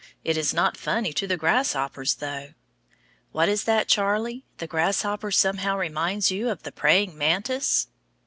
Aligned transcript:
It 0.23 0.35
is 0.35 0.51
not 0.51 0.77
funny 0.77 1.13
to 1.13 1.27
the 1.27 1.37
grasshoppers, 1.37 2.15
though. 2.15 2.55
What 3.33 3.47
is 3.47 3.65
that, 3.65 3.87
Charlie? 3.87 4.45
The 4.57 4.65
grasshopper 4.65 5.29
somehow 5.29 5.77
reminds 5.77 6.31
you 6.31 6.49
of 6.49 6.63
the 6.63 6.71
praying 6.71 7.15
mantis? 7.15 7.85